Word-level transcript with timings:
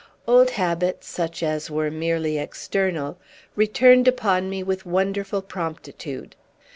Old 0.27 0.49
habits, 0.49 1.07
such 1.07 1.43
as 1.43 1.69
were 1.69 1.91
merely 1.91 2.39
external, 2.39 3.19
returned 3.55 4.07
upon 4.07 4.49
me 4.49 4.63
with 4.63 4.83
wonderful 4.83 5.43
promptitude. 5.43 6.35